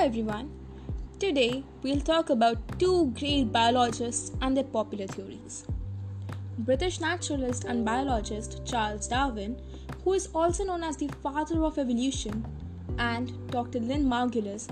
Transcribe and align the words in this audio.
everyone. 0.00 0.50
Today 1.18 1.62
we'll 1.82 2.00
talk 2.00 2.30
about 2.30 2.56
two 2.78 3.12
great 3.18 3.52
biologists 3.52 4.32
and 4.40 4.56
their 4.56 4.64
popular 4.64 5.06
theories. 5.06 5.66
British 6.60 7.00
naturalist 7.00 7.64
and 7.64 7.84
biologist 7.84 8.64
Charles 8.64 9.06
Darwin, 9.08 9.60
who 10.02 10.14
is 10.14 10.30
also 10.34 10.64
known 10.64 10.84
as 10.84 10.96
the 10.96 11.08
father 11.22 11.62
of 11.62 11.76
evolution, 11.76 12.46
and 12.98 13.30
Dr. 13.50 13.78
Lynn 13.78 14.06
Margulis, 14.06 14.70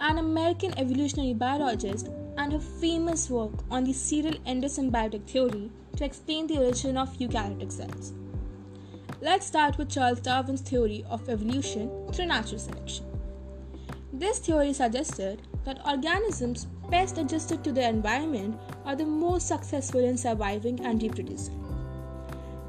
an 0.00 0.16
American 0.16 0.72
evolutionary 0.78 1.34
biologist, 1.34 2.08
and 2.38 2.50
her 2.50 2.58
famous 2.58 3.28
work 3.28 3.52
on 3.70 3.84
the 3.84 3.92
serial 3.92 4.38
endosymbiotic 4.46 5.28
theory 5.28 5.70
to 5.96 6.04
explain 6.06 6.46
the 6.46 6.56
origin 6.56 6.96
of 6.96 7.18
eukaryotic 7.18 7.70
cells. 7.70 8.14
Let's 9.20 9.46
start 9.46 9.76
with 9.76 9.90
Charles 9.90 10.20
Darwin's 10.20 10.62
theory 10.62 11.04
of 11.10 11.28
evolution 11.28 11.90
through 12.14 12.26
natural 12.26 12.58
selection. 12.58 13.09
This 14.12 14.40
theory 14.40 14.72
suggested 14.72 15.42
that 15.64 15.86
organisms 15.86 16.66
best 16.90 17.16
adjusted 17.16 17.62
to 17.62 17.70
their 17.70 17.88
environment 17.88 18.58
are 18.84 18.96
the 18.96 19.06
most 19.06 19.46
successful 19.46 20.00
in 20.00 20.18
surviving 20.18 20.80
and 20.84 21.00
reproducing. 21.00 21.64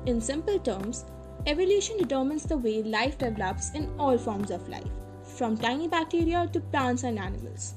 In 0.06 0.22
simple 0.22 0.60
terms, 0.60 1.06
evolution 1.48 1.98
determines 1.98 2.44
the 2.44 2.58
way 2.58 2.84
life 2.84 3.18
develops 3.18 3.72
in 3.72 3.92
all 3.98 4.20
forms 4.20 4.52
of 4.52 4.70
life, 4.70 4.92
from 5.24 5.58
tiny 5.58 5.88
bacteria 5.88 6.48
to 6.54 6.60
plants 6.60 7.04
and 7.04 7.18
animals. 7.18 7.74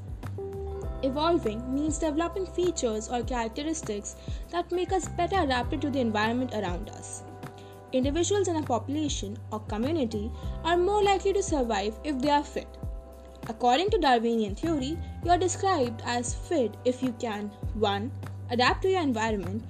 Evolving 1.02 1.74
means 1.74 1.98
developing 1.98 2.46
features 2.46 3.08
or 3.08 3.22
characteristics 3.22 4.16
that 4.50 4.70
make 4.72 4.92
us 4.92 5.08
better 5.08 5.40
adapted 5.40 5.80
to 5.80 5.90
the 5.90 6.00
environment 6.00 6.52
around 6.54 6.90
us. 6.90 7.22
Individuals 7.92 8.48
in 8.48 8.56
a 8.56 8.62
population 8.62 9.38
or 9.52 9.60
community 9.60 10.30
are 10.64 10.76
more 10.76 11.02
likely 11.02 11.32
to 11.32 11.42
survive 11.42 11.98
if 12.04 12.18
they 12.18 12.30
are 12.30 12.44
fit. 12.44 12.78
According 13.46 13.90
to 13.90 13.98
Darwinian 13.98 14.54
theory, 14.54 14.96
you 15.22 15.30
are 15.30 15.36
described 15.36 16.00
as 16.06 16.32
fit 16.32 16.74
if 16.86 17.02
you 17.02 17.12
can 17.20 17.50
1. 17.74 18.10
Adapt 18.50 18.80
to 18.82 18.88
your 18.88 19.02
environment. 19.02 19.62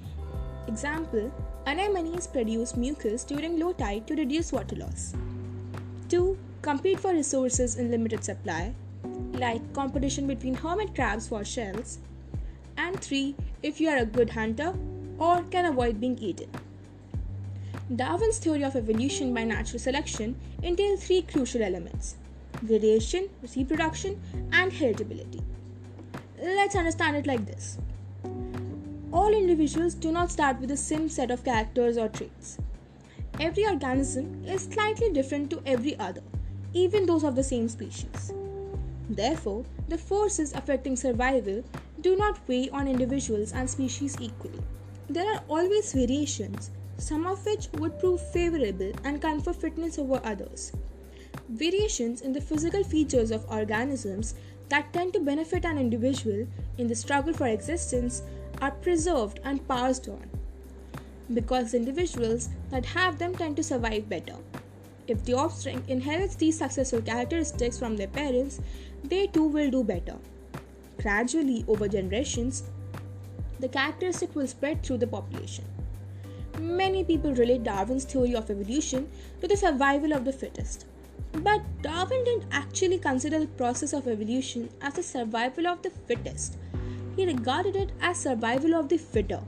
Example 0.67 1.29
Anemones 1.67 2.31
produce 2.31 2.77
mucus 2.77 3.25
during 3.25 3.59
low 3.59 3.73
tide 3.73 4.07
to 4.07 4.15
reduce 4.15 4.53
water 4.53 4.77
loss. 4.77 5.13
2. 6.07 6.37
Compete 6.61 7.01
for 7.01 7.11
resources 7.11 7.75
in 7.75 7.91
limited 7.91 8.23
supply, 8.23 8.73
like 9.33 9.73
competition 9.73 10.25
between 10.25 10.53
hermit 10.53 10.95
crabs 10.95 11.27
for 11.27 11.43
shells. 11.43 11.99
And 12.77 12.97
3. 13.01 13.35
If 13.61 13.81
you 13.81 13.89
are 13.89 13.97
a 13.97 14.05
good 14.05 14.29
hunter 14.29 14.73
or 15.17 15.43
can 15.43 15.65
avoid 15.65 15.99
being 15.99 16.17
eaten. 16.19 16.49
Darwin's 17.93 18.37
theory 18.37 18.63
of 18.63 18.77
evolution 18.77 19.33
by 19.33 19.43
natural 19.43 19.79
selection 19.79 20.39
entails 20.63 21.03
three 21.03 21.21
crucial 21.21 21.61
elements 21.61 22.15
variation, 22.61 23.29
reproduction, 23.55 24.21
and 24.51 24.71
heritability. 24.71 25.41
Let's 26.41 26.75
understand 26.75 27.15
it 27.17 27.27
like 27.27 27.45
this 27.45 27.77
All 29.11 29.33
individuals 29.33 29.93
do 29.93 30.11
not 30.11 30.31
start 30.31 30.59
with 30.59 30.69
the 30.69 30.77
same 30.77 31.09
set 31.09 31.31
of 31.31 31.43
characters 31.43 31.97
or 31.97 32.09
traits. 32.09 32.57
Every 33.39 33.65
organism 33.65 34.43
is 34.45 34.63
slightly 34.63 35.11
different 35.11 35.49
to 35.51 35.61
every 35.65 35.97
other, 35.99 36.23
even 36.73 37.05
those 37.05 37.23
of 37.23 37.35
the 37.35 37.43
same 37.43 37.67
species. 37.69 38.33
Therefore, 39.09 39.65
the 39.87 39.97
forces 39.97 40.53
affecting 40.53 40.95
survival 40.95 41.63
do 42.01 42.15
not 42.15 42.39
weigh 42.47 42.69
on 42.69 42.87
individuals 42.87 43.51
and 43.51 43.69
species 43.69 44.15
equally. 44.19 44.61
There 45.09 45.31
are 45.33 45.43
always 45.47 45.93
variations, 45.93 46.71
some 46.97 47.27
of 47.27 47.45
which 47.45 47.67
would 47.73 47.99
prove 47.99 48.21
favorable 48.31 48.91
and 49.03 49.21
confer 49.21 49.53
fitness 49.53 49.99
over 49.99 50.19
others. 50.23 50.71
Variations 51.49 52.21
in 52.21 52.33
the 52.33 52.41
physical 52.41 52.83
features 52.83 53.31
of 53.31 53.49
organisms 53.49 54.33
that 54.69 54.91
tend 54.93 55.13
to 55.13 55.19
benefit 55.19 55.63
an 55.63 55.77
individual 55.77 56.47
in 56.77 56.87
the 56.87 56.95
struggle 56.95 57.33
for 57.33 57.47
existence 57.47 58.23
are 58.61 58.71
preserved 58.71 59.39
and 59.43 59.67
passed 59.67 60.07
on 60.07 60.29
because 61.33 61.73
individuals 61.73 62.49
that 62.69 62.85
have 62.85 63.17
them 63.17 63.35
tend 63.35 63.55
to 63.55 63.63
survive 63.63 64.07
better. 64.09 64.35
If 65.07 65.23
the 65.23 65.33
offspring 65.33 65.83
inherits 65.87 66.35
these 66.35 66.57
successful 66.57 67.01
characteristics 67.01 67.77
from 67.77 67.95
their 67.95 68.07
parents, 68.07 68.59
they 69.03 69.27
too 69.27 69.45
will 69.45 69.69
do 69.69 69.83
better. 69.83 70.17
Gradually, 70.97 71.63
over 71.67 71.87
generations, 71.87 72.63
the 73.59 73.69
characteristic 73.69 74.35
will 74.35 74.47
spread 74.47 74.83
through 74.83 74.97
the 74.97 75.07
population. 75.07 75.65
Many 76.59 77.03
people 77.03 77.33
relate 77.33 77.63
Darwin's 77.63 78.05
theory 78.05 78.35
of 78.35 78.49
evolution 78.49 79.09
to 79.41 79.47
the 79.47 79.57
survival 79.57 80.13
of 80.13 80.25
the 80.25 80.33
fittest. 80.33 80.85
But 81.31 81.61
Darwin 81.81 82.23
didn't 82.23 82.45
actually 82.51 82.97
consider 82.97 83.39
the 83.39 83.47
process 83.47 83.93
of 83.93 84.07
evolution 84.07 84.69
as 84.81 84.93
the 84.93 85.03
survival 85.03 85.67
of 85.67 85.81
the 85.81 85.89
fittest. 85.89 86.57
He 87.15 87.25
regarded 87.25 87.75
it 87.75 87.91
as 88.01 88.17
survival 88.17 88.73
of 88.73 88.89
the 88.89 88.97
fitter, 88.97 89.41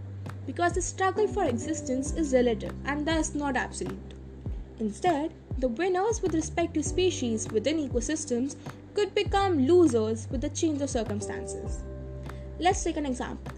because 0.46 0.74
the 0.74 0.82
struggle 0.82 1.28
for 1.28 1.44
existence 1.46 2.14
is 2.14 2.34
relative 2.34 2.74
and 2.86 3.06
thus 3.06 3.36
not 3.36 3.56
absolute. 3.56 4.14
Instead, 4.80 5.34
the 5.58 5.68
winners 5.68 6.22
with 6.22 6.36
respect 6.36 6.74
to 6.76 6.84
species 6.84 7.48
within 7.52 7.90
ecosystems 7.90 8.56
could 8.94 9.14
become 9.16 9.66
losers 9.66 10.28
with 10.30 10.42
the 10.42 10.50
change 10.50 10.82
of 10.82 10.90
circumstances. 10.90 11.84
Let's 12.60 12.84
take 12.84 12.98
an 12.98 13.06
example. 13.06 13.54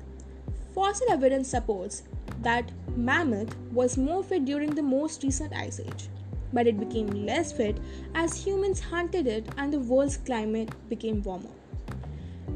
Fossil 0.73 1.11
evidence 1.11 1.49
supports 1.49 2.03
that 2.41 2.71
mammoth 2.95 3.55
was 3.71 3.97
more 3.97 4.23
fit 4.23 4.45
during 4.45 4.75
the 4.75 4.81
most 4.83 5.23
recent 5.23 5.53
ice 5.53 5.79
age, 5.79 6.09
but 6.53 6.67
it 6.67 6.79
became 6.79 7.25
less 7.25 7.51
fit 7.51 7.77
as 8.15 8.43
humans 8.45 8.79
hunted 8.79 9.27
it 9.27 9.47
and 9.57 9.73
the 9.73 9.79
world's 9.79 10.17
climate 10.17 10.69
became 10.89 11.21
warmer. 11.23 11.49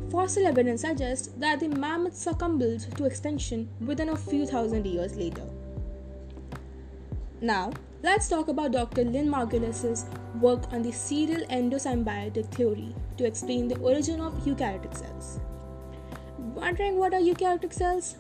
Fossil 0.10 0.46
evidence 0.46 0.82
suggests 0.82 1.30
that 1.38 1.60
the 1.60 1.68
mammoth 1.68 2.16
succumbed 2.16 2.62
to 2.96 3.06
extinction 3.06 3.68
within 3.82 4.10
a 4.10 4.16
few 4.16 4.46
thousand 4.46 4.86
years 4.86 5.16
later. 5.16 5.44
Now, 7.42 7.72
let's 8.04 8.30
talk 8.30 8.48
about 8.48 8.72
Dr. 8.74 9.04
Lynn 9.04 9.28
Margulis's 9.28 10.06
work 10.40 10.72
on 10.72 10.82
the 10.82 10.92
serial 10.92 11.42
endosymbiotic 11.48 12.46
theory 12.54 12.96
to 13.18 13.26
explain 13.26 13.68
the 13.68 13.80
origin 13.80 14.22
of 14.22 14.34
eukaryotic 14.46 14.96
cells. 14.96 15.40
Wondering 16.38 16.98
what 16.98 17.14
are 17.14 17.20
eukaryotic 17.20 17.74
cells? 17.74 18.16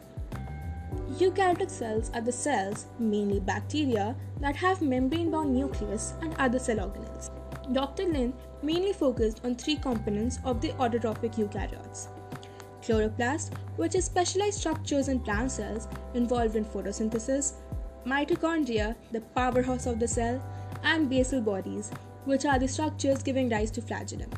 Eukaryotic 1.20 1.70
cells 1.70 2.12
are 2.14 2.22
the 2.22 2.32
cells, 2.32 2.88
mainly 3.00 3.40
bacteria, 3.40 4.16
that 4.40 4.56
have 4.56 4.82
membrane 4.82 5.32
bound 5.32 5.54
nucleus 5.54 6.14
and 6.22 6.36
other 6.40 6.60
cell 6.60 6.78
organelles. 6.78 7.30
Dr. 7.74 8.04
Lynn 8.04 8.34
mainly 8.62 8.94
focused 8.94 9.42
on 9.44 9.56
three 9.56 9.76
components 9.76 10.40
of 10.44 10.62
the 10.62 10.70
autotrophic 10.74 11.36
eukaryotes 11.36 12.08
chloroplast, 12.84 13.54
which 13.78 13.96
is 13.96 14.06
specialized 14.06 14.60
structures 14.60 15.08
in 15.08 15.20
plant 15.20 15.52
cells 15.52 15.88
involved 16.14 16.56
in 16.56 16.66
photosynthesis, 16.66 17.54
mitochondria, 18.06 18.96
the 19.12 19.22
powerhouse 19.22 19.86
of 19.86 20.00
the 20.00 20.08
cell, 20.08 20.42
and 20.84 21.10
basal 21.10 21.42
bodies, 21.42 21.92
which 22.26 22.46
are 22.46 22.60
the 22.60 22.68
structures 22.68 23.24
giving 23.24 23.50
rise 23.50 23.72
to 23.72 23.82
flagellum. 23.82 24.30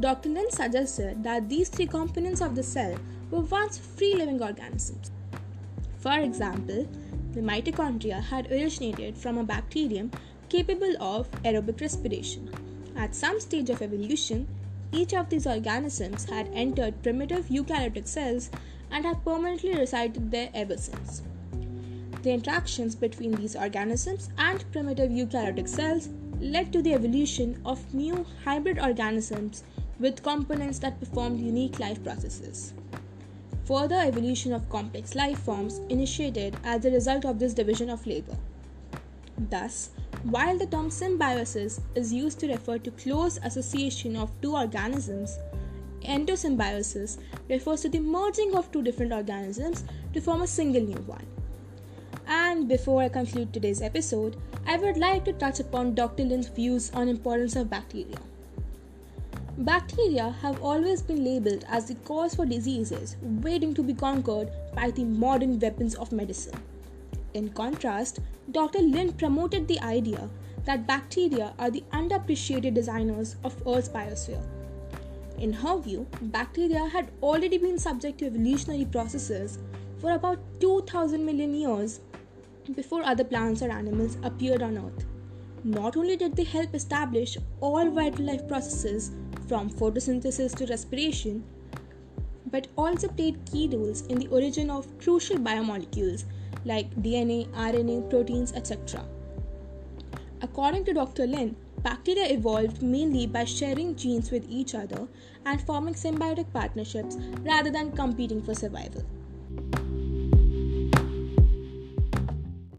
Dr. 0.00 0.28
Lynn 0.30 0.50
suggested 0.50 1.22
that 1.22 1.48
these 1.48 1.68
three 1.68 1.86
components 1.86 2.40
of 2.40 2.56
the 2.56 2.62
cell 2.62 2.96
were 3.34 3.40
once 3.40 3.78
free 3.78 4.14
living 4.14 4.40
organisms. 4.40 5.10
For 5.98 6.20
example, 6.20 6.86
the 7.32 7.40
mitochondria 7.40 8.22
had 8.22 8.50
originated 8.52 9.16
from 9.16 9.38
a 9.38 9.42
bacterium 9.42 10.12
capable 10.48 10.94
of 11.00 11.28
aerobic 11.42 11.80
respiration. 11.80 12.48
At 12.96 13.16
some 13.16 13.40
stage 13.40 13.70
of 13.70 13.82
evolution, 13.82 14.46
each 14.92 15.14
of 15.14 15.30
these 15.30 15.48
organisms 15.48 16.26
had 16.26 16.48
entered 16.52 17.02
primitive 17.02 17.46
eukaryotic 17.46 18.06
cells 18.06 18.50
and 18.92 19.04
have 19.04 19.24
permanently 19.24 19.74
resided 19.74 20.30
there 20.30 20.50
ever 20.54 20.76
since. 20.76 21.22
The 22.22 22.30
interactions 22.30 22.94
between 22.94 23.32
these 23.32 23.56
organisms 23.56 24.30
and 24.38 24.64
primitive 24.70 25.10
eukaryotic 25.10 25.68
cells 25.68 26.08
led 26.40 26.72
to 26.72 26.82
the 26.82 26.94
evolution 26.94 27.60
of 27.66 27.92
new 27.92 28.24
hybrid 28.44 28.78
organisms 28.78 29.64
with 29.98 30.22
components 30.22 30.78
that 30.80 31.00
performed 31.00 31.40
unique 31.40 31.80
life 31.80 32.02
processes. 32.04 32.74
Further 33.66 33.96
evolution 33.96 34.52
of 34.52 34.68
complex 34.68 35.14
life 35.14 35.38
forms 35.38 35.78
initiated 35.88 36.56
as 36.64 36.84
a 36.84 36.90
result 36.90 37.24
of 37.24 37.38
this 37.38 37.54
division 37.54 37.88
of 37.88 38.06
labor. 38.06 38.36
Thus, 39.38 39.90
while 40.24 40.58
the 40.58 40.66
term 40.66 40.90
symbiosis 40.90 41.80
is 41.94 42.12
used 42.12 42.40
to 42.40 42.48
refer 42.48 42.78
to 42.78 42.90
close 42.90 43.38
association 43.42 44.16
of 44.16 44.30
two 44.42 44.54
organisms, 44.54 45.38
endosymbiosis 46.02 47.18
refers 47.48 47.80
to 47.82 47.88
the 47.88 48.00
merging 48.00 48.54
of 48.54 48.70
two 48.70 48.82
different 48.82 49.12
organisms 49.12 49.84
to 50.12 50.20
form 50.20 50.42
a 50.42 50.46
single 50.46 50.82
new 50.82 51.02
one. 51.06 51.26
And 52.26 52.68
before 52.68 53.02
I 53.02 53.08
conclude 53.08 53.52
today's 53.52 53.82
episode, 53.82 54.36
I 54.66 54.76
would 54.76 54.98
like 54.98 55.24
to 55.24 55.32
touch 55.32 55.60
upon 55.60 55.94
Dr. 55.94 56.24
Lynn's 56.24 56.48
views 56.48 56.90
on 56.92 57.08
importance 57.08 57.56
of 57.56 57.70
bacteria. 57.70 58.18
Bacteria 59.58 60.30
have 60.42 60.60
always 60.64 61.00
been 61.00 61.24
labeled 61.24 61.64
as 61.68 61.86
the 61.86 61.94
cause 62.06 62.34
for 62.34 62.44
diseases 62.44 63.16
waiting 63.22 63.72
to 63.74 63.84
be 63.84 63.94
conquered 63.94 64.50
by 64.74 64.90
the 64.90 65.04
modern 65.04 65.60
weapons 65.60 65.94
of 65.94 66.10
medicine. 66.10 66.60
In 67.34 67.50
contrast, 67.50 68.18
Dr. 68.50 68.80
Lynn 68.80 69.12
promoted 69.12 69.68
the 69.68 69.78
idea 69.78 70.28
that 70.64 70.88
bacteria 70.88 71.54
are 71.60 71.70
the 71.70 71.84
underappreciated 71.92 72.74
designers 72.74 73.36
of 73.44 73.54
Earth's 73.64 73.88
biosphere. 73.88 74.44
In 75.38 75.52
her 75.52 75.78
view, 75.78 76.08
bacteria 76.20 76.86
had 76.88 77.12
already 77.22 77.58
been 77.58 77.78
subject 77.78 78.18
to 78.18 78.26
evolutionary 78.26 78.86
processes 78.86 79.58
for 79.98 80.12
about 80.12 80.40
2000 80.58 81.24
million 81.24 81.54
years 81.54 82.00
before 82.74 83.04
other 83.04 83.24
plants 83.24 83.62
or 83.62 83.70
animals 83.70 84.18
appeared 84.24 84.62
on 84.62 84.78
Earth. 84.78 85.06
Not 85.62 85.96
only 85.96 86.16
did 86.16 86.36
they 86.36 86.44
help 86.44 86.74
establish 86.74 87.38
all 87.60 87.90
vital 87.90 88.26
life 88.26 88.46
processes 88.46 89.12
from 89.48 89.70
photosynthesis 89.70 90.54
to 90.56 90.66
respiration, 90.66 91.44
but 92.50 92.68
also 92.76 93.08
played 93.08 93.38
key 93.50 93.68
roles 93.72 94.06
in 94.06 94.18
the 94.18 94.28
origin 94.28 94.70
of 94.70 94.86
crucial 94.98 95.36
biomolecules 95.36 96.24
like 96.64 96.94
DNA, 97.02 97.48
RNA, 97.48 98.08
proteins, 98.10 98.52
etc. 98.52 99.04
According 100.42 100.84
to 100.86 100.94
Dr. 100.94 101.26
Lynn, 101.26 101.56
bacteria 101.82 102.26
evolved 102.32 102.82
mainly 102.82 103.26
by 103.26 103.44
sharing 103.44 103.94
genes 103.94 104.30
with 104.30 104.46
each 104.48 104.74
other 104.74 105.06
and 105.44 105.60
forming 105.60 105.94
symbiotic 105.94 106.50
partnerships 106.52 107.16
rather 107.40 107.70
than 107.70 107.92
competing 107.92 108.42
for 108.42 108.54
survival. 108.54 109.04